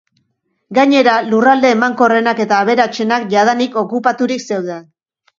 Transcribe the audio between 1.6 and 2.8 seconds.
emankorrenak eta